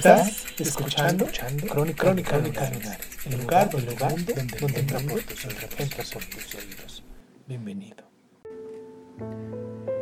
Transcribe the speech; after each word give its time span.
Estás 0.00 0.46
escuchando, 0.58 1.26
Crónica, 1.68 2.04
Crónica 2.04 2.38
Lunares, 2.38 3.06
el 3.26 3.38
lugar, 3.38 3.68
el 3.74 3.84
lugar 3.84 4.14
donde, 4.14 4.32
donde 4.58 4.80
entra 4.80 4.98
por 4.98 5.20
tus 5.20 5.44
oídos, 5.44 5.64
entra 5.76 6.04
por 6.10 6.24
tus 6.24 6.54
oídos. 6.54 7.04
Bienvenido. 7.46 8.04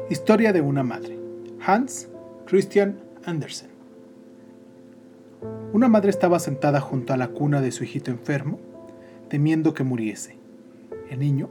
Historia 0.09 0.53
de 0.53 0.61
una 0.61 0.85
madre. 0.85 1.19
Hans 1.67 2.07
Christian 2.47 3.01
Andersen. 3.25 3.71
Una 5.73 5.89
madre 5.89 6.11
estaba 6.11 6.39
sentada 6.39 6.81
junto 6.81 7.13
a 7.13 7.17
la 7.17 7.27
cuna 7.27 7.61
de 7.61 7.73
su 7.73 7.83
hijito 7.83 8.13
enfermo, 8.13 8.61
temiendo 9.29 9.75
que 9.75 9.83
muriese. 9.83 10.39
El 11.11 11.19
niño, 11.19 11.51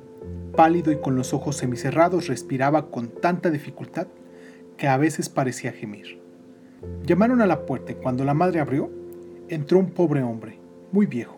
pálido 0.55 0.93
y 0.93 1.01
con 1.01 1.17
los 1.17 1.33
ojos 1.33 1.57
semicerrados, 1.57 2.27
respiraba 2.27 2.91
con 2.91 3.09
tanta 3.09 3.49
dificultad 3.49 4.07
que 4.77 4.87
a 4.87 4.95
veces 4.95 5.27
parecía 5.27 5.73
gemir. 5.73 6.25
Llamaron 7.05 7.41
a 7.41 7.47
la 7.47 7.65
puerta 7.65 7.91
y 7.91 7.95
cuando 7.95 8.23
la 8.23 8.33
madre 8.33 8.59
abrió, 8.59 8.91
entró 9.49 9.79
un 9.79 9.91
pobre 9.91 10.21
hombre, 10.23 10.59
muy 10.91 11.05
viejo. 11.05 11.37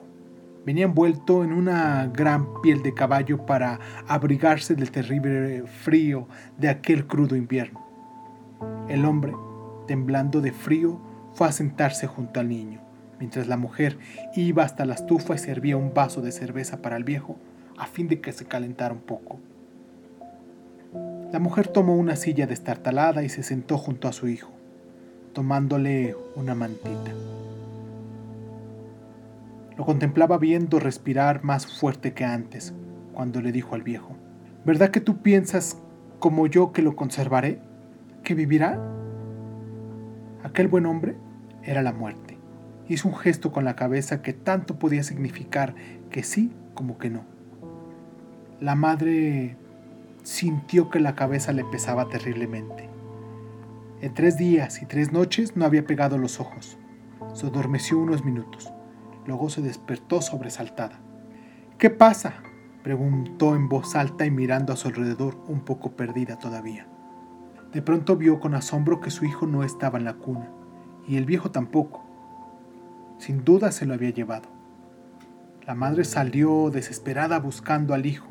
Venía 0.65 0.85
envuelto 0.85 1.43
en 1.43 1.53
una 1.53 2.07
gran 2.07 2.61
piel 2.61 2.83
de 2.83 2.93
caballo 2.93 3.45
para 3.45 3.79
abrigarse 4.07 4.75
del 4.75 4.91
terrible 4.91 5.63
frío 5.67 6.27
de 6.57 6.69
aquel 6.69 7.07
crudo 7.07 7.35
invierno. 7.35 7.85
El 8.89 9.05
hombre, 9.05 9.33
temblando 9.87 10.41
de 10.41 10.51
frío, 10.51 10.99
fue 11.33 11.47
a 11.47 11.51
sentarse 11.51 12.07
junto 12.07 12.39
al 12.39 12.49
niño, 12.49 12.81
mientras 13.19 13.47
la 13.47 13.55
mujer 13.55 13.97
iba 14.35 14.63
hasta 14.63 14.85
la 14.85 14.95
estufa 14.95 15.35
y 15.35 15.37
servía 15.37 15.77
un 15.77 15.93
vaso 15.93 16.21
de 16.21 16.31
cerveza 16.31 16.81
para 16.81 16.97
el 16.97 17.05
viejo, 17.05 17.37
a 17.77 17.85
fin 17.85 18.09
de 18.09 18.19
que 18.19 18.33
se 18.33 18.45
calentara 18.45 18.93
un 18.93 19.01
poco. 19.01 19.39
La 21.31 21.39
mujer 21.39 21.67
tomó 21.67 21.95
una 21.95 22.17
silla 22.17 22.47
destartalada 22.47 23.23
y 23.23 23.29
se 23.29 23.43
sentó 23.43 23.77
junto 23.77 24.07
a 24.07 24.13
su 24.13 24.27
hijo 24.27 24.58
tomándole 25.33 26.15
una 26.35 26.55
mantita. 26.55 27.11
Lo 29.77 29.85
contemplaba 29.85 30.37
viendo 30.37 30.79
respirar 30.79 31.43
más 31.43 31.65
fuerte 31.65 32.13
que 32.13 32.25
antes, 32.25 32.73
cuando 33.13 33.41
le 33.41 33.51
dijo 33.51 33.75
al 33.75 33.83
viejo, 33.83 34.15
¿verdad 34.65 34.89
que 34.91 35.01
tú 35.01 35.21
piensas 35.21 35.77
como 36.19 36.47
yo 36.47 36.73
que 36.73 36.81
lo 36.81 36.95
conservaré? 36.95 37.59
¿Que 38.23 38.35
vivirá? 38.35 38.79
Aquel 40.43 40.67
buen 40.67 40.85
hombre 40.85 41.15
era 41.63 41.81
la 41.81 41.93
muerte. 41.93 42.37
Hizo 42.87 43.07
un 43.07 43.15
gesto 43.15 43.51
con 43.51 43.65
la 43.65 43.75
cabeza 43.75 44.21
que 44.21 44.33
tanto 44.33 44.79
podía 44.79 45.03
significar 45.03 45.75
que 46.09 46.23
sí 46.23 46.51
como 46.73 46.97
que 46.97 47.09
no. 47.09 47.23
La 48.59 48.75
madre 48.75 49.55
sintió 50.23 50.89
que 50.89 50.99
la 50.99 51.15
cabeza 51.15 51.53
le 51.53 51.63
pesaba 51.63 52.09
terriblemente. 52.09 52.89
En 54.01 54.13
tres 54.13 54.37
días 54.37 54.81
y 54.81 54.85
tres 54.85 55.11
noches 55.11 55.57
no 55.57 55.65
había 55.65 55.85
pegado 55.85 56.17
los 56.17 56.39
ojos. 56.39 56.77
Se 57.33 57.47
adormeció 57.47 57.99
unos 57.99 58.23
minutos. 58.23 58.71
Luego 59.25 59.49
se 59.49 59.61
despertó 59.61 60.21
sobresaltada. 60.21 61.01
¿Qué 61.77 61.89
pasa? 61.89 62.35
preguntó 62.81 63.55
en 63.55 63.67
voz 63.67 63.97
alta 63.97 64.25
y 64.25 64.31
mirando 64.31 64.71
a 64.71 64.77
su 64.77 64.87
alrededor, 64.87 65.43
un 65.49 65.65
poco 65.65 65.97
perdida 65.97 66.39
todavía. 66.39 66.87
De 67.73 67.81
pronto 67.81 68.15
vio 68.15 68.39
con 68.39 68.55
asombro 68.55 69.01
que 69.01 69.11
su 69.11 69.25
hijo 69.25 69.47
no 69.47 69.65
estaba 69.65 69.97
en 69.99 70.05
la 70.05 70.13
cuna, 70.13 70.49
y 71.05 71.17
el 71.17 71.25
viejo 71.25 71.51
tampoco. 71.51 72.05
Sin 73.17 73.43
duda 73.43 73.73
se 73.73 73.85
lo 73.85 73.95
había 73.95 74.11
llevado. 74.11 74.47
La 75.67 75.75
madre 75.75 76.05
salió 76.05 76.69
desesperada 76.69 77.37
buscando 77.39 77.93
al 77.93 78.05
hijo, 78.05 78.29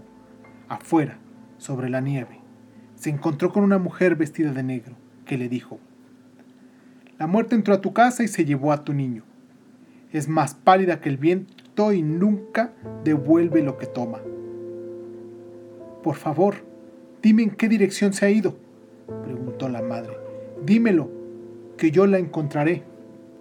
afuera, 0.67 1.19
sobre 1.59 1.91
la 1.91 2.01
nieve. 2.01 2.41
Se 2.95 3.11
encontró 3.11 3.53
con 3.53 3.65
una 3.65 3.77
mujer 3.77 4.17
vestida 4.17 4.53
de 4.53 4.63
negro 4.63 4.97
que 5.29 5.39
le 5.39 5.49
dijo, 5.49 5.79
La 7.21 7.29
muerte 7.29 7.55
entró 7.55 7.75
a 7.75 7.81
tu 7.81 7.93
casa 7.93 8.25
y 8.25 8.29
se 8.29 8.45
llevó 8.45 8.73
a 8.73 8.83
tu 8.83 8.93
niño. 8.93 9.23
Es 10.13 10.27
más 10.29 10.55
pálida 10.55 11.01
que 11.01 11.09
el 11.09 11.19
viento 11.19 11.93
y 11.93 12.03
nunca 12.03 12.73
devuelve 13.05 13.63
lo 13.63 13.79
que 13.79 13.87
toma. 13.87 14.19
Por 16.03 16.17
favor, 16.17 16.57
dime 17.23 17.43
en 17.45 17.51
qué 17.51 17.69
dirección 17.69 18.13
se 18.13 18.27
ha 18.27 18.31
ido, 18.31 18.57
preguntó 19.23 19.69
la 19.69 19.83
madre. 19.83 20.17
Dímelo, 20.65 21.11
que 21.77 21.91
yo 21.91 22.07
la 22.07 22.19
encontraré. 22.19 22.83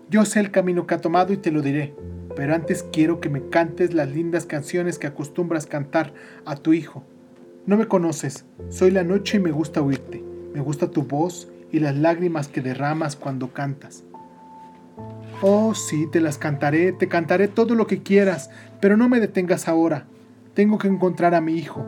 Yo 0.10 0.26
sé 0.26 0.40
el 0.40 0.52
camino 0.52 0.86
que 0.86 0.96
ha 0.96 1.02
tomado 1.02 1.34
y 1.34 1.38
te 1.38 1.52
lo 1.52 1.62
diré, 1.62 1.94
pero 2.36 2.54
antes 2.54 2.84
quiero 2.84 3.20
que 3.22 3.30
me 3.30 3.48
cantes 3.50 3.94
las 3.94 4.10
lindas 4.10 4.46
canciones 4.46 5.00
que 5.00 5.08
acostumbras 5.08 5.66
cantar 5.66 6.14
a 6.46 6.56
tu 6.56 6.74
hijo. 6.74 7.04
No 7.66 7.78
me 7.78 7.88
conoces, 7.88 8.46
soy 8.70 8.92
la 8.92 9.04
noche 9.04 9.38
y 9.38 9.42
me 9.42 9.52
gusta 9.52 9.82
oírte. 9.82 10.24
Me 10.54 10.62
gusta 10.62 10.90
tu 10.90 11.04
voz 11.04 11.52
y 11.72 11.80
las 11.80 11.96
lágrimas 11.96 12.48
que 12.48 12.62
derramas 12.62 13.16
cuando 13.16 13.54
cantas. 13.54 14.04
Oh, 15.42 15.76
sí, 15.76 16.08
te 16.12 16.20
las 16.20 16.38
cantaré, 16.38 16.92
te 16.94 17.08
cantaré 17.08 17.48
todo 17.48 17.76
lo 17.76 17.86
que 17.86 18.02
quieras, 18.02 18.50
pero 18.82 18.98
no 18.98 19.08
me 19.08 19.20
detengas 19.20 19.68
ahora. 19.68 20.08
Tengo 20.54 20.78
que 20.80 20.88
encontrar 20.88 21.36
a 21.36 21.42
mi 21.42 21.54
hijo. 21.54 21.86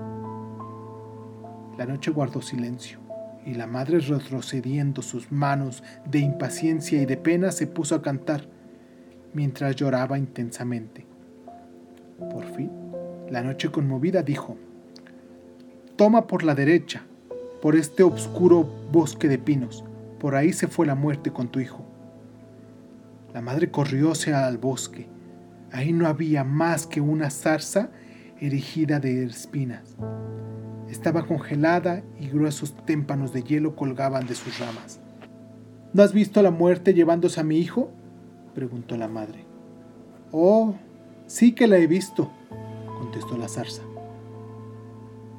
La 1.77 1.85
noche 1.85 2.11
guardó 2.11 2.41
silencio, 2.41 2.99
y 3.45 3.55
la 3.55 3.65
madre 3.65 3.99
retrocediendo 3.99 5.01
sus 5.01 5.31
manos 5.31 5.83
de 6.05 6.19
impaciencia 6.19 7.01
y 7.01 7.05
de 7.05 7.17
pena 7.17 7.51
se 7.51 7.65
puso 7.65 7.95
a 7.95 8.01
cantar, 8.01 8.47
mientras 9.33 9.75
lloraba 9.75 10.19
intensamente. 10.19 11.07
Por 12.29 12.45
fin, 12.53 12.69
la 13.29 13.41
noche 13.41 13.71
conmovida 13.71 14.21
dijo, 14.21 14.57
Toma 15.95 16.27
por 16.27 16.43
la 16.43 16.53
derecha, 16.53 17.03
por 17.61 17.75
este 17.75 18.03
oscuro 18.03 18.67
bosque 18.91 19.27
de 19.27 19.37
pinos. 19.37 19.83
Por 20.19 20.35
ahí 20.35 20.53
se 20.53 20.67
fue 20.67 20.85
la 20.85 20.95
muerte 20.95 21.31
con 21.31 21.47
tu 21.47 21.59
hijo. 21.59 21.85
La 23.33 23.41
madre 23.41 23.69
corrióse 23.69 24.33
al 24.33 24.57
bosque. 24.57 25.07
Ahí 25.71 25.93
no 25.93 26.07
había 26.07 26.43
más 26.43 26.87
que 26.87 27.01
una 27.01 27.29
zarza 27.29 27.89
erigida 28.39 28.99
de 28.99 29.25
espinas. 29.25 29.95
Estaba 30.89 31.27
congelada 31.27 32.03
y 32.19 32.29
gruesos 32.29 32.75
témpanos 32.85 33.31
de 33.31 33.43
hielo 33.43 33.75
colgaban 33.75 34.25
de 34.25 34.35
sus 34.35 34.57
ramas. 34.59 34.99
¿No 35.93 36.01
has 36.01 36.13
visto 36.13 36.39
a 36.39 36.43
la 36.43 36.51
muerte 36.51 36.93
llevándose 36.93 37.39
a 37.39 37.43
mi 37.43 37.59
hijo? 37.59 37.91
preguntó 38.55 38.97
la 38.97 39.07
madre. 39.07 39.45
Oh, 40.31 40.75
sí 41.27 41.53
que 41.53 41.67
la 41.67 41.77
he 41.77 41.87
visto, 41.87 42.31
contestó 42.99 43.37
la 43.37 43.47
zarza 43.47 43.88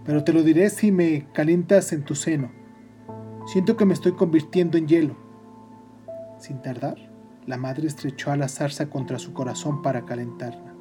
pero 0.05 0.25
te 0.25 0.33
lo 0.33 0.43
diré 0.43 0.71
si 0.71 0.93
me 0.93 1.27
calientas 1.33 1.93
en 1.93 2.05
tu 2.05 2.15
seno. 2.15 2.51
Siento 3.47 3.77
que 3.77 3.85
me 3.85 3.95
estoy 3.95 4.13
convirtiendo 4.13 4.79
en 4.79 4.87
hielo. 4.87 5.17
Sin 6.39 6.63
tardar, 6.63 6.97
la 7.47 7.57
madre 7.57 7.87
estrechó 7.87 8.31
a 8.31 8.37
la 8.37 8.49
zarza 8.49 8.89
contra 8.89 9.19
su 9.19 9.33
corazón 9.33 9.83
para 9.83 10.05
calentarla. 10.05 10.75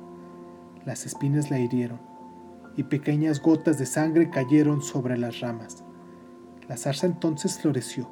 Las 0.86 1.06
espinas 1.06 1.50
la 1.50 1.60
hirieron 1.60 2.00
y 2.78 2.84
pequeñas 2.84 3.42
gotas 3.42 3.78
de 3.78 3.86
sangre 3.86 4.30
cayeron 4.30 4.82
sobre 4.82 5.18
las 5.18 5.40
ramas. 5.42 5.84
La 6.68 6.78
zarza 6.78 7.08
entonces 7.08 7.60
floreció, 7.60 8.10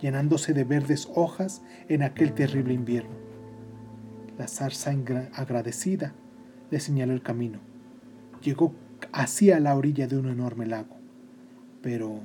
llenándose 0.00 0.54
de 0.54 0.64
verdes 0.64 1.10
hojas 1.14 1.62
en 1.88 2.02
aquel 2.02 2.32
terrible 2.32 2.72
invierno. 2.72 3.16
La 4.38 4.46
zarza 4.46 4.92
agradecida 5.34 6.14
le 6.70 6.80
señaló 6.80 7.12
el 7.12 7.22
camino. 7.22 7.58
Llegó 8.40 8.72
hacia 9.12 9.60
la 9.60 9.76
orilla 9.76 10.06
de 10.06 10.18
un 10.18 10.28
enorme 10.28 10.66
lago. 10.66 10.96
Pero 11.82 12.20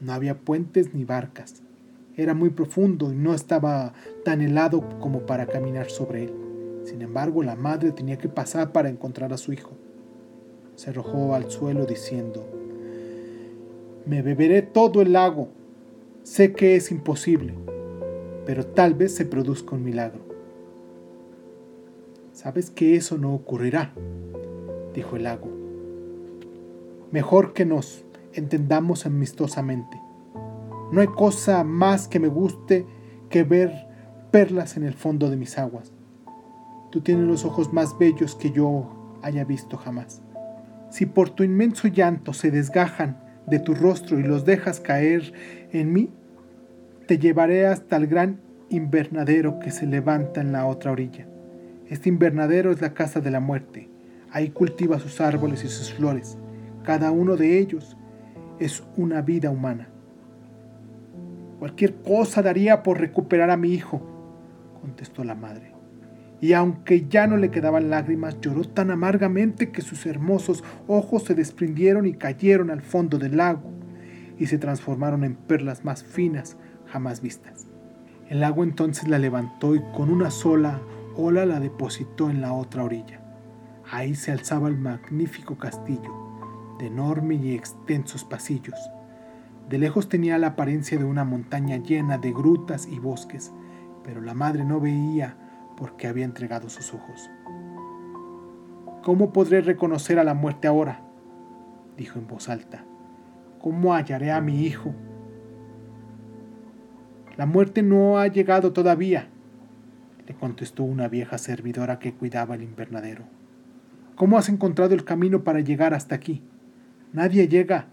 no 0.00 0.12
había 0.12 0.38
puentes 0.38 0.94
ni 0.94 1.04
barcas. 1.04 1.62
Era 2.16 2.34
muy 2.34 2.50
profundo 2.50 3.12
y 3.12 3.16
no 3.16 3.34
estaba 3.34 3.92
tan 4.24 4.40
helado 4.40 4.82
como 5.00 5.20
para 5.20 5.46
caminar 5.46 5.90
sobre 5.90 6.24
él. 6.24 6.32
Sin 6.84 7.02
embargo, 7.02 7.42
la 7.42 7.54
madre 7.54 7.92
tenía 7.92 8.18
que 8.18 8.28
pasar 8.28 8.72
para 8.72 8.88
encontrar 8.88 9.32
a 9.32 9.36
su 9.36 9.52
hijo. 9.52 9.72
Se 10.74 10.90
arrojó 10.90 11.34
al 11.34 11.50
suelo 11.50 11.86
diciendo, 11.86 12.48
Me 14.06 14.22
beberé 14.22 14.62
todo 14.62 15.02
el 15.02 15.12
lago. 15.12 15.48
Sé 16.22 16.52
que 16.52 16.76
es 16.76 16.90
imposible, 16.90 17.54
pero 18.46 18.66
tal 18.66 18.94
vez 18.94 19.14
se 19.14 19.24
produzca 19.24 19.74
un 19.74 19.84
milagro. 19.84 20.20
Sabes 22.32 22.70
que 22.70 22.96
eso 22.96 23.18
no 23.18 23.34
ocurrirá, 23.34 23.92
dijo 24.94 25.16
el 25.16 25.24
lago. 25.24 25.57
Mejor 27.10 27.52
que 27.52 27.64
nos 27.64 28.04
entendamos 28.32 29.06
amistosamente. 29.06 30.00
No 30.92 31.00
hay 31.00 31.08
cosa 31.08 31.64
más 31.64 32.08
que 32.08 32.20
me 32.20 32.28
guste 32.28 32.86
que 33.28 33.42
ver 33.42 33.88
perlas 34.30 34.76
en 34.76 34.84
el 34.84 34.94
fondo 34.94 35.28
de 35.30 35.36
mis 35.36 35.58
aguas. 35.58 35.92
Tú 36.90 37.00
tienes 37.00 37.26
los 37.26 37.44
ojos 37.44 37.72
más 37.72 37.98
bellos 37.98 38.34
que 38.34 38.50
yo 38.50 39.18
haya 39.22 39.44
visto 39.44 39.76
jamás. 39.76 40.22
Si 40.90 41.04
por 41.06 41.30
tu 41.30 41.42
inmenso 41.42 41.88
llanto 41.88 42.32
se 42.32 42.50
desgajan 42.50 43.18
de 43.46 43.58
tu 43.58 43.74
rostro 43.74 44.18
y 44.18 44.22
los 44.22 44.44
dejas 44.44 44.80
caer 44.80 45.32
en 45.72 45.92
mí, 45.92 46.10
te 47.06 47.18
llevaré 47.18 47.66
hasta 47.66 47.96
el 47.96 48.06
gran 48.06 48.40
invernadero 48.70 49.58
que 49.58 49.70
se 49.70 49.86
levanta 49.86 50.40
en 50.40 50.52
la 50.52 50.66
otra 50.66 50.92
orilla. 50.92 51.26
Este 51.88 52.08
invernadero 52.08 52.70
es 52.70 52.80
la 52.80 52.94
casa 52.94 53.20
de 53.20 53.30
la 53.30 53.40
muerte. 53.40 53.88
Ahí 54.30 54.50
cultiva 54.50 54.98
sus 54.98 55.20
árboles 55.20 55.64
y 55.64 55.68
sus 55.68 55.92
flores. 55.92 56.37
Cada 56.88 57.10
uno 57.10 57.36
de 57.36 57.58
ellos 57.58 57.98
es 58.58 58.82
una 58.96 59.20
vida 59.20 59.50
humana. 59.50 59.90
Cualquier 61.58 61.96
cosa 61.96 62.40
daría 62.40 62.82
por 62.82 62.98
recuperar 62.98 63.50
a 63.50 63.58
mi 63.58 63.74
hijo, 63.74 64.00
contestó 64.80 65.22
la 65.22 65.34
madre. 65.34 65.74
Y 66.40 66.54
aunque 66.54 67.06
ya 67.06 67.26
no 67.26 67.36
le 67.36 67.50
quedaban 67.50 67.90
lágrimas, 67.90 68.40
lloró 68.40 68.64
tan 68.64 68.90
amargamente 68.90 69.70
que 69.70 69.82
sus 69.82 70.06
hermosos 70.06 70.64
ojos 70.86 71.24
se 71.24 71.34
desprendieron 71.34 72.06
y 72.06 72.14
cayeron 72.14 72.70
al 72.70 72.80
fondo 72.80 73.18
del 73.18 73.36
lago 73.36 73.70
y 74.38 74.46
se 74.46 74.56
transformaron 74.56 75.24
en 75.24 75.34
perlas 75.34 75.84
más 75.84 76.02
finas 76.02 76.56
jamás 76.86 77.20
vistas. 77.20 77.66
El 78.30 78.40
lago 78.40 78.64
entonces 78.64 79.08
la 79.08 79.18
levantó 79.18 79.74
y 79.74 79.82
con 79.94 80.08
una 80.08 80.30
sola 80.30 80.80
ola 81.16 81.44
la 81.44 81.60
depositó 81.60 82.30
en 82.30 82.40
la 82.40 82.54
otra 82.54 82.82
orilla. 82.82 83.20
Ahí 83.90 84.14
se 84.14 84.32
alzaba 84.32 84.68
el 84.68 84.78
magnífico 84.78 85.58
castillo, 85.58 86.27
de 86.78 86.86
enormes 86.86 87.40
y 87.42 87.54
extensos 87.54 88.24
pasillos. 88.24 88.78
De 89.68 89.78
lejos 89.78 90.08
tenía 90.08 90.38
la 90.38 90.48
apariencia 90.48 90.98
de 90.98 91.04
una 91.04 91.24
montaña 91.24 91.76
llena 91.76 92.18
de 92.18 92.32
grutas 92.32 92.86
y 92.86 92.98
bosques, 92.98 93.52
pero 94.04 94.20
la 94.20 94.34
madre 94.34 94.64
no 94.64 94.80
veía 94.80 95.36
porque 95.76 96.06
había 96.06 96.24
entregado 96.24 96.68
sus 96.68 96.94
ojos. 96.94 97.30
¿Cómo 99.02 99.32
podré 99.32 99.60
reconocer 99.60 100.18
a 100.18 100.24
la 100.24 100.34
muerte 100.34 100.68
ahora? 100.68 101.02
dijo 101.96 102.18
en 102.18 102.26
voz 102.26 102.48
alta. 102.48 102.84
¿Cómo 103.60 103.94
hallaré 103.94 104.30
a 104.30 104.40
mi 104.40 104.62
hijo? 104.62 104.94
La 107.36 107.46
muerte 107.46 107.82
no 107.82 108.18
ha 108.18 108.26
llegado 108.26 108.72
todavía, 108.72 109.28
le 110.26 110.34
contestó 110.34 110.82
una 110.82 111.08
vieja 111.08 111.38
servidora 111.38 111.98
que 111.98 112.12
cuidaba 112.12 112.54
el 112.54 112.62
invernadero. 112.62 113.24
¿Cómo 114.14 114.36
has 114.36 114.48
encontrado 114.48 114.94
el 114.94 115.04
camino 115.04 115.44
para 115.44 115.60
llegar 115.60 115.94
hasta 115.94 116.14
aquí? 116.14 116.42
Nadie 117.12 117.48
llega. 117.48 117.86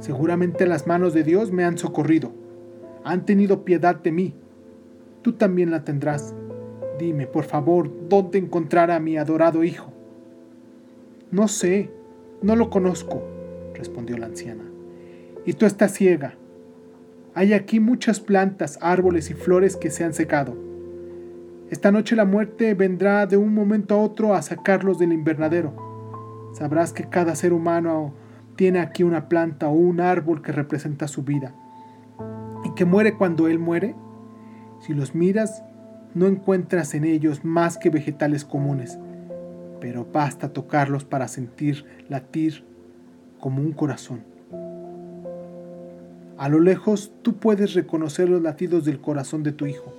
Seguramente 0.00 0.66
las 0.66 0.86
manos 0.86 1.14
de 1.14 1.24
Dios 1.24 1.52
me 1.52 1.64
han 1.64 1.78
socorrido. 1.78 2.32
Han 3.04 3.26
tenido 3.26 3.64
piedad 3.64 3.96
de 3.96 4.12
mí. 4.12 4.34
Tú 5.22 5.32
también 5.32 5.70
la 5.70 5.84
tendrás. 5.84 6.34
Dime, 6.98 7.26
por 7.26 7.44
favor, 7.44 7.90
dónde 8.08 8.38
encontrar 8.38 8.90
a 8.90 9.00
mi 9.00 9.16
adorado 9.16 9.62
hijo. 9.64 9.92
No 11.30 11.48
sé, 11.48 11.90
no 12.42 12.56
lo 12.56 12.70
conozco, 12.70 13.22
respondió 13.74 14.16
la 14.16 14.26
anciana. 14.26 14.64
Y 15.44 15.52
tú 15.52 15.66
estás 15.66 15.92
ciega. 15.92 16.34
Hay 17.34 17.52
aquí 17.52 17.78
muchas 17.78 18.20
plantas, 18.20 18.78
árboles 18.80 19.30
y 19.30 19.34
flores 19.34 19.76
que 19.76 19.90
se 19.90 20.04
han 20.04 20.14
secado. 20.14 20.56
Esta 21.70 21.92
noche 21.92 22.16
la 22.16 22.24
muerte 22.24 22.74
vendrá 22.74 23.26
de 23.26 23.36
un 23.36 23.54
momento 23.54 23.94
a 23.94 23.98
otro 23.98 24.34
a 24.34 24.42
sacarlos 24.42 24.98
del 24.98 25.12
invernadero. 25.12 25.87
Sabrás 26.54 26.92
que 26.92 27.04
cada 27.04 27.34
ser 27.34 27.52
humano 27.52 28.14
tiene 28.56 28.80
aquí 28.80 29.02
una 29.02 29.28
planta 29.28 29.68
o 29.68 29.72
un 29.72 30.00
árbol 30.00 30.42
que 30.42 30.52
representa 30.52 31.06
su 31.06 31.22
vida 31.22 31.54
y 32.64 32.74
que 32.74 32.84
muere 32.84 33.14
cuando 33.16 33.48
él 33.48 33.58
muere. 33.58 33.94
Si 34.80 34.94
los 34.94 35.14
miras, 35.14 35.62
no 36.14 36.26
encuentras 36.26 36.94
en 36.94 37.04
ellos 37.04 37.44
más 37.44 37.78
que 37.78 37.90
vegetales 37.90 38.44
comunes, 38.44 38.98
pero 39.80 40.06
basta 40.12 40.52
tocarlos 40.52 41.04
para 41.04 41.28
sentir 41.28 41.84
latir 42.08 42.64
como 43.40 43.62
un 43.62 43.72
corazón. 43.72 44.24
A 46.36 46.48
lo 46.48 46.60
lejos 46.60 47.12
tú 47.22 47.36
puedes 47.36 47.74
reconocer 47.74 48.28
los 48.28 48.42
latidos 48.42 48.84
del 48.84 49.00
corazón 49.00 49.42
de 49.42 49.52
tu 49.52 49.66
hijo. 49.66 49.92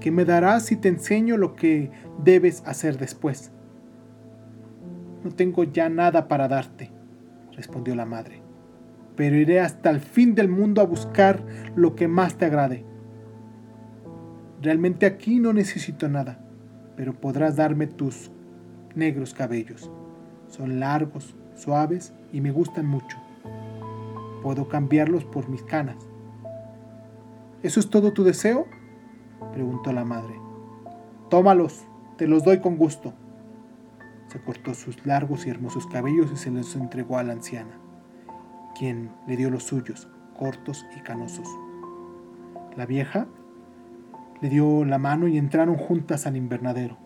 ¿Qué 0.00 0.10
me 0.10 0.24
darás 0.24 0.64
si 0.64 0.76
te 0.76 0.88
enseño 0.88 1.36
lo 1.36 1.54
que 1.54 1.90
debes 2.24 2.62
hacer 2.66 2.98
después? 2.98 3.50
No 5.24 5.30
tengo 5.30 5.64
ya 5.64 5.88
nada 5.88 6.28
para 6.28 6.48
darte, 6.48 6.90
respondió 7.52 7.94
la 7.94 8.06
madre, 8.06 8.42
pero 9.16 9.36
iré 9.36 9.60
hasta 9.60 9.90
el 9.90 10.00
fin 10.00 10.34
del 10.34 10.48
mundo 10.48 10.80
a 10.80 10.86
buscar 10.86 11.44
lo 11.76 11.94
que 11.94 12.08
más 12.08 12.36
te 12.36 12.46
agrade. 12.46 12.84
Realmente 14.62 15.06
aquí 15.06 15.40
no 15.40 15.52
necesito 15.52 16.08
nada, 16.08 16.38
pero 16.96 17.14
podrás 17.14 17.56
darme 17.56 17.86
tus 17.86 18.30
negros 18.94 19.34
cabellos. 19.34 19.90
Son 20.48 20.80
largos, 20.80 21.34
suaves 21.54 22.12
y 22.32 22.40
me 22.40 22.50
gustan 22.50 22.86
mucho. 22.86 23.18
Puedo 24.42 24.68
cambiarlos 24.68 25.24
por 25.24 25.48
mis 25.48 25.62
canas. 25.62 25.96
¿Eso 27.62 27.80
es 27.80 27.90
todo 27.90 28.12
tu 28.12 28.24
deseo? 28.24 28.66
preguntó 29.52 29.92
la 29.92 30.04
madre. 30.04 30.34
Tómalos, 31.28 31.84
te 32.16 32.26
los 32.26 32.42
doy 32.42 32.60
con 32.60 32.76
gusto. 32.76 33.12
Se 34.30 34.40
cortó 34.40 34.74
sus 34.74 35.04
largos 35.04 35.46
y 35.46 35.50
hermosos 35.50 35.88
cabellos 35.88 36.30
y 36.32 36.36
se 36.36 36.52
los 36.52 36.76
entregó 36.76 37.18
a 37.18 37.24
la 37.24 37.32
anciana, 37.32 37.72
quien 38.78 39.10
le 39.26 39.36
dio 39.36 39.50
los 39.50 39.64
suyos, 39.64 40.08
cortos 40.38 40.86
y 40.96 41.00
canosos. 41.00 41.48
La 42.76 42.86
vieja 42.86 43.26
le 44.40 44.48
dio 44.48 44.84
la 44.84 44.98
mano 44.98 45.26
y 45.26 45.36
entraron 45.36 45.76
juntas 45.76 46.26
al 46.28 46.36
invernadero. 46.36 46.96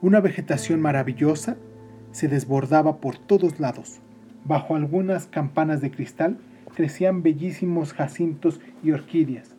Una 0.00 0.20
vegetación 0.20 0.80
maravillosa 0.80 1.56
se 2.10 2.26
desbordaba 2.26 2.96
por 2.96 3.16
todos 3.16 3.60
lados. 3.60 4.00
Bajo 4.44 4.74
algunas 4.74 5.26
campanas 5.26 5.80
de 5.80 5.92
cristal 5.92 6.38
crecían 6.74 7.22
bellísimos 7.22 7.92
jacintos 7.92 8.60
y 8.82 8.90
orquídeas. 8.90 9.54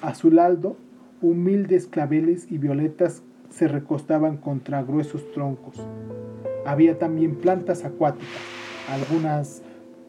A 0.00 0.14
su 0.14 0.30
lado, 0.30 0.78
humildes 1.20 1.86
claveles 1.86 2.50
y 2.50 2.56
violetas 2.56 3.22
se 3.52 3.68
recostaban 3.68 4.38
contra 4.38 4.82
gruesos 4.82 5.30
troncos. 5.32 5.76
Había 6.64 6.98
también 6.98 7.36
plantas 7.36 7.84
acuáticas, 7.84 8.28
algunas 8.88 9.62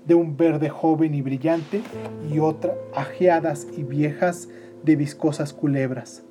de 0.05 0.15
un 0.15 0.37
verde 0.37 0.69
joven 0.69 1.13
y 1.13 1.21
brillante 1.21 1.81
y 2.31 2.39
otras 2.39 2.73
ajeadas 2.95 3.67
y 3.75 3.83
viejas 3.83 4.49
de 4.83 4.95
viscosas 4.95 5.53
culebras. 5.53 6.23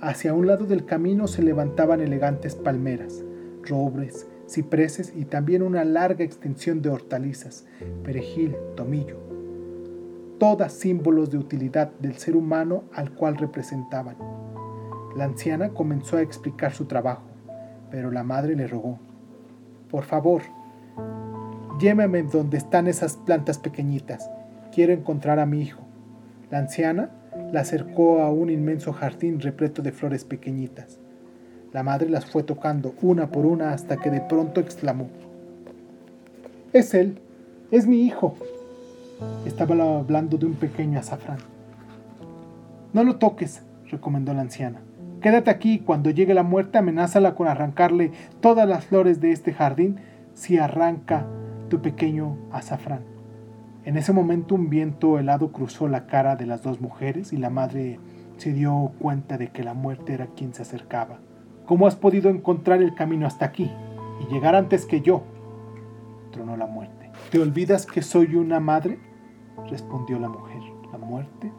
Hacia 0.00 0.32
un 0.32 0.46
lado 0.46 0.66
del 0.66 0.84
camino 0.84 1.26
se 1.26 1.42
levantaban 1.42 2.00
elegantes 2.00 2.54
palmeras, 2.54 3.22
robres, 3.62 4.26
cipreses 4.48 5.12
y 5.14 5.26
también 5.26 5.62
una 5.62 5.84
larga 5.84 6.24
extensión 6.24 6.82
de 6.82 6.90
hortalizas, 6.90 7.66
perejil, 8.02 8.56
tomillo, 8.76 9.18
todas 10.38 10.72
símbolos 10.72 11.30
de 11.30 11.38
utilidad 11.38 11.92
del 12.00 12.16
ser 12.16 12.36
humano 12.36 12.84
al 12.92 13.12
cual 13.14 13.36
representaban. 13.36 14.16
La 15.16 15.24
anciana 15.24 15.70
comenzó 15.70 16.16
a 16.16 16.22
explicar 16.22 16.72
su 16.72 16.84
trabajo, 16.84 17.24
pero 17.90 18.10
la 18.10 18.22
madre 18.22 18.54
le 18.54 18.68
rogó, 18.68 18.98
por 19.90 20.04
favor, 20.04 20.42
llévame 21.80 22.22
donde 22.22 22.58
están 22.58 22.86
esas 22.86 23.16
plantas 23.16 23.58
pequeñitas, 23.58 24.30
quiero 24.72 24.92
encontrar 24.92 25.40
a 25.40 25.46
mi 25.46 25.62
hijo. 25.62 25.80
La 26.50 26.58
anciana 26.58 27.10
la 27.52 27.60
acercó 27.60 28.20
a 28.20 28.30
un 28.30 28.50
inmenso 28.50 28.92
jardín 28.92 29.40
repleto 29.40 29.82
de 29.82 29.90
flores 29.90 30.24
pequeñitas. 30.24 31.00
La 31.72 31.82
madre 31.82 32.08
las 32.08 32.26
fue 32.26 32.44
tocando 32.44 32.94
una 33.02 33.30
por 33.30 33.46
una 33.46 33.72
hasta 33.72 33.96
que 33.96 34.10
de 34.10 34.20
pronto 34.20 34.60
exclamó, 34.60 35.08
Es 36.72 36.94
él, 36.94 37.18
es 37.72 37.86
mi 37.86 38.02
hijo. 38.02 38.36
Estaba 39.44 39.74
hablando 39.98 40.38
de 40.38 40.46
un 40.46 40.54
pequeño 40.54 41.00
azafrán. 41.00 41.38
No 42.92 43.02
lo 43.02 43.16
toques, 43.16 43.62
recomendó 43.90 44.32
la 44.34 44.42
anciana. 44.42 44.80
Quédate 45.20 45.50
aquí 45.50 45.80
cuando 45.80 46.10
llegue 46.10 46.32
la 46.32 46.42
muerte 46.42 46.78
amenázala 46.78 47.34
con 47.34 47.46
arrancarle 47.46 48.12
todas 48.40 48.68
las 48.68 48.86
flores 48.86 49.20
de 49.20 49.32
este 49.32 49.52
jardín 49.52 50.00
si 50.34 50.56
arranca 50.56 51.26
tu 51.68 51.82
pequeño 51.82 52.38
azafrán. 52.50 53.04
En 53.84 53.96
ese 53.96 54.12
momento 54.12 54.54
un 54.54 54.70
viento 54.70 55.18
helado 55.18 55.52
cruzó 55.52 55.88
la 55.88 56.06
cara 56.06 56.36
de 56.36 56.46
las 56.46 56.62
dos 56.62 56.80
mujeres 56.80 57.32
y 57.32 57.36
la 57.36 57.50
madre 57.50 57.98
se 58.38 58.52
dio 58.52 58.92
cuenta 58.98 59.36
de 59.36 59.48
que 59.48 59.62
la 59.62 59.74
muerte 59.74 60.14
era 60.14 60.28
quien 60.28 60.54
se 60.54 60.62
acercaba. 60.62 61.18
¿Cómo 61.66 61.86
has 61.86 61.96
podido 61.96 62.30
encontrar 62.30 62.82
el 62.82 62.94
camino 62.94 63.26
hasta 63.26 63.44
aquí 63.44 63.70
y 64.20 64.32
llegar 64.32 64.54
antes 64.54 64.86
que 64.86 65.02
yo? 65.02 65.22
tronó 66.32 66.56
la 66.56 66.66
muerte. 66.66 67.10
¿Te 67.30 67.38
olvidas 67.38 67.84
que 67.86 68.02
soy 68.02 68.36
una 68.36 68.60
madre? 68.60 68.98
respondió 69.68 70.18
la 70.18 70.28
mujer. 70.28 70.60
La 70.92 70.98
muerte 70.98 71.52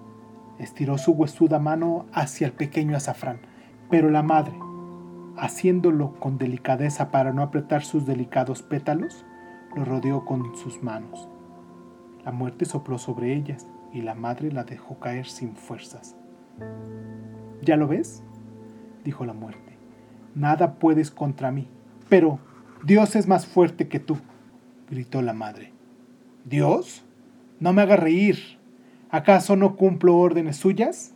estiró 0.60 0.98
su 0.98 1.12
huesuda 1.14 1.60
mano 1.60 2.06
hacia 2.14 2.48
el 2.48 2.54
pequeño 2.54 2.96
azafrán, 2.96 3.40
pero 3.92 4.10
la 4.10 4.24
madre, 4.24 4.58
haciéndolo 5.36 6.14
con 6.18 6.38
delicadeza 6.38 7.12
para 7.12 7.34
no 7.34 7.44
apretar 7.44 7.84
sus 7.84 8.06
delicados 8.06 8.64
pétalos, 8.64 9.26
lo 9.76 9.84
rodeó 9.84 10.24
con 10.24 10.56
sus 10.56 10.82
manos. 10.82 11.28
La 12.24 12.32
muerte 12.32 12.64
sopló 12.64 12.98
sobre 12.98 13.36
ellas 13.36 13.68
y 13.92 14.02
la 14.02 14.16
madre 14.16 14.50
la 14.50 14.64
dejó 14.64 14.98
caer 15.00 15.28
sin 15.28 15.58
fuerzas. 15.58 16.16
¿Ya 17.62 17.76
lo 17.76 17.90
ves? 17.90 18.24
dijo 19.04 19.26
la 19.26 19.34
muerte. 19.34 19.78
Nada 20.36 20.76
puedes 20.76 21.12
contra 21.12 21.52
mí, 21.52 21.68
pero 22.08 22.40
Dios 22.86 23.18
es 23.18 23.28
más 23.28 23.46
fuerte 23.46 23.90
que 23.90 24.00
tú, 24.00 24.18
gritó 24.90 25.22
la 25.22 25.34
madre. 25.34 25.74
¿Dios? 26.46 27.04
No 27.60 27.74
me 27.74 27.82
haga 27.82 27.98
reír. 27.98 28.58
¿Acaso 29.10 29.58
no 29.58 29.76
cumplo 29.76 30.18
órdenes 30.18 30.56
suyas? 30.56 31.14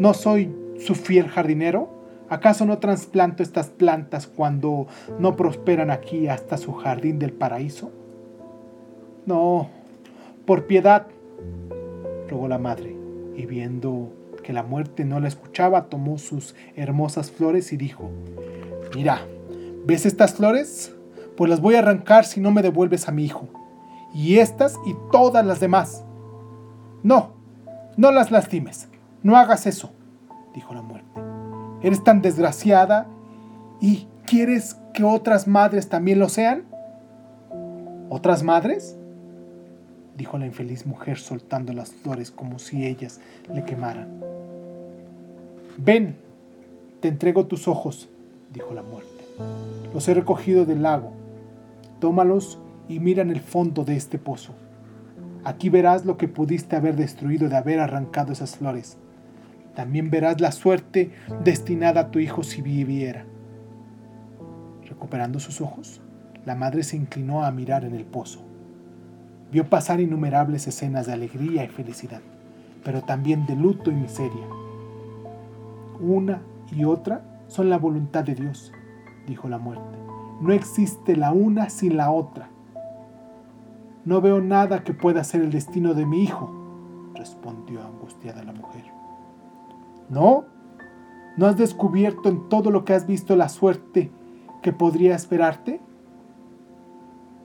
¿No 0.00 0.14
soy 0.14 0.52
su 0.84 0.94
fiel 0.94 1.28
jardinero? 1.28 2.02
¿Acaso 2.28 2.64
no 2.64 2.78
trasplanto 2.78 3.42
estas 3.42 3.68
plantas 3.68 4.26
cuando 4.26 4.86
no 5.18 5.36
prosperan 5.36 5.90
aquí 5.90 6.28
hasta 6.28 6.56
su 6.56 6.72
jardín 6.72 7.18
del 7.18 7.32
paraíso? 7.32 7.90
No, 9.26 9.68
por 10.46 10.66
piedad, 10.66 11.06
rogó 12.28 12.48
la 12.48 12.58
madre, 12.58 12.96
y 13.36 13.46
viendo 13.46 14.12
que 14.42 14.52
la 14.52 14.62
muerte 14.62 15.04
no 15.04 15.20
la 15.20 15.28
escuchaba, 15.28 15.88
tomó 15.88 16.18
sus 16.18 16.54
hermosas 16.74 17.30
flores 17.30 17.72
y 17.72 17.76
dijo, 17.76 18.10
Mira, 18.94 19.26
¿ves 19.84 20.06
estas 20.06 20.34
flores? 20.34 20.94
Pues 21.36 21.48
las 21.48 21.60
voy 21.60 21.76
a 21.76 21.78
arrancar 21.78 22.24
si 22.24 22.40
no 22.40 22.50
me 22.50 22.62
devuelves 22.62 23.08
a 23.08 23.12
mi 23.12 23.24
hijo. 23.24 23.48
Y 24.14 24.38
estas 24.38 24.78
y 24.84 24.94
todas 25.10 25.46
las 25.46 25.60
demás. 25.60 26.04
No, 27.02 27.32
no 27.96 28.12
las 28.12 28.30
lastimes, 28.30 28.88
no 29.22 29.36
hagas 29.36 29.66
eso, 29.66 29.92
dijo 30.54 30.74
la 30.74 30.82
muerte. 30.82 31.20
Eres 31.82 32.04
tan 32.04 32.22
desgraciada 32.22 33.06
y 33.80 34.06
¿quieres 34.26 34.76
que 34.94 35.04
otras 35.04 35.48
madres 35.48 35.88
también 35.88 36.18
lo 36.18 36.28
sean? 36.28 36.64
¿Otras 38.08 38.42
madres? 38.42 38.96
dijo 40.16 40.38
la 40.38 40.46
infeliz 40.46 40.86
mujer 40.86 41.18
soltando 41.18 41.72
las 41.72 41.92
flores 41.92 42.30
como 42.30 42.58
si 42.58 42.86
ellas 42.86 43.20
le 43.52 43.64
quemaran. 43.64 44.20
Ven, 45.78 46.16
te 47.00 47.08
entrego 47.08 47.46
tus 47.46 47.66
ojos, 47.66 48.08
dijo 48.52 48.74
la 48.74 48.82
muerte. 48.82 49.24
Los 49.92 50.06
he 50.08 50.14
recogido 50.14 50.64
del 50.64 50.82
lago. 50.82 51.12
Tómalos 51.98 52.58
y 52.88 53.00
mira 53.00 53.22
en 53.22 53.30
el 53.30 53.40
fondo 53.40 53.84
de 53.84 53.96
este 53.96 54.18
pozo. 54.18 54.52
Aquí 55.44 55.70
verás 55.70 56.04
lo 56.04 56.16
que 56.16 56.28
pudiste 56.28 56.76
haber 56.76 56.94
destruido 56.94 57.48
de 57.48 57.56
haber 57.56 57.80
arrancado 57.80 58.32
esas 58.32 58.56
flores. 58.56 58.98
También 59.74 60.10
verás 60.10 60.40
la 60.40 60.52
suerte 60.52 61.12
destinada 61.44 62.02
a 62.02 62.10
tu 62.10 62.18
hijo 62.18 62.42
si 62.42 62.60
viviera. 62.60 63.24
Recuperando 64.86 65.40
sus 65.40 65.60
ojos, 65.60 66.00
la 66.44 66.54
madre 66.54 66.82
se 66.82 66.96
inclinó 66.96 67.44
a 67.44 67.50
mirar 67.50 67.84
en 67.84 67.94
el 67.94 68.04
pozo. 68.04 68.40
Vio 69.50 69.68
pasar 69.68 70.00
innumerables 70.00 70.66
escenas 70.66 71.06
de 71.06 71.12
alegría 71.12 71.64
y 71.64 71.68
felicidad, 71.68 72.20
pero 72.84 73.02
también 73.02 73.46
de 73.46 73.56
luto 73.56 73.90
y 73.90 73.94
miseria. 73.94 74.46
Una 76.00 76.42
y 76.74 76.84
otra 76.84 77.22
son 77.48 77.70
la 77.70 77.78
voluntad 77.78 78.24
de 78.24 78.34
Dios, 78.34 78.72
dijo 79.26 79.48
la 79.48 79.58
muerte. 79.58 79.98
No 80.40 80.52
existe 80.52 81.16
la 81.16 81.32
una 81.32 81.70
sin 81.70 81.96
la 81.96 82.10
otra. 82.10 82.48
No 84.04 84.20
veo 84.20 84.40
nada 84.40 84.82
que 84.82 84.94
pueda 84.94 85.22
ser 85.22 85.42
el 85.42 85.52
destino 85.52 85.94
de 85.94 86.04
mi 86.04 86.24
hijo, 86.24 86.50
respondió 87.14 87.82
angustiada 87.82 88.42
la 88.42 88.52
mujer. 88.52 89.01
¿No? 90.08 90.44
¿No 91.36 91.46
has 91.46 91.56
descubierto 91.56 92.28
en 92.28 92.48
todo 92.48 92.70
lo 92.70 92.84
que 92.84 92.92
has 92.92 93.06
visto 93.06 93.36
la 93.36 93.48
suerte 93.48 94.10
que 94.62 94.72
podría 94.72 95.14
esperarte? 95.14 95.80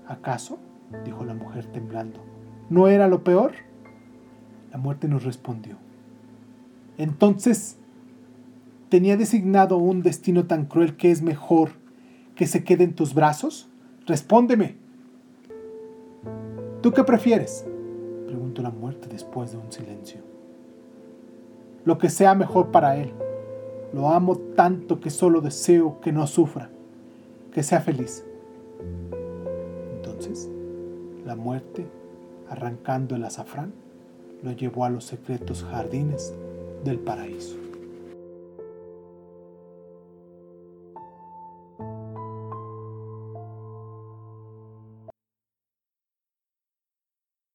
¿Acaso? 0.08 0.60
dijo 1.04 1.26
la 1.26 1.34
mujer 1.34 1.66
temblando. 1.68 2.20
¿No 2.70 2.88
era 2.88 3.08
lo 3.08 3.24
peor? 3.24 3.54
La 4.72 4.78
muerte 4.78 5.08
nos 5.08 5.24
respondió. 5.24 5.76
Entonces, 6.98 7.78
¿tenía 8.90 9.18
designado 9.18 9.78
un 9.78 10.02
destino 10.02 10.46
tan 10.46 10.66
cruel 10.66 10.98
que 10.98 11.12
es 11.12 11.22
mejor 11.22 11.72
que 12.36 12.48
se 12.48 12.64
quede 12.64 12.84
en 12.84 12.94
tus 12.94 13.14
brazos? 13.14 13.70
Respóndeme. 14.06 14.78
¿Tú 16.82 16.92
qué 16.92 17.04
prefieres? 17.04 17.66
preguntó 18.28 18.62
la 18.62 18.72
muerte 18.72 19.08
después 19.10 19.52
de 19.52 19.58
un 19.58 19.72
silencio. 19.72 20.22
Lo 21.88 21.98
que 21.98 22.10
sea 22.10 22.36
mejor 22.36 22.68
para 22.72 22.98
él. 22.98 23.14
Lo 23.94 24.10
amo 24.10 24.36
tanto 24.58 25.00
que 25.00 25.10
solo 25.10 25.40
deseo 25.40 26.02
que 26.02 26.12
no 26.12 26.28
sufra, 26.28 26.70
que 27.54 27.64
sea 27.64 27.80
feliz. 27.80 28.26
Entonces, 29.96 30.50
la 31.26 31.38
muerte, 31.38 31.86
arrancando 32.50 33.16
el 33.16 33.24
azafrán, 33.24 33.72
lo 34.44 34.52
llevó 34.52 34.84
a 34.84 34.90
los 34.90 35.06
secretos 35.06 35.64
jardines 35.64 36.34
del 36.84 37.00
paraíso. 37.00 37.56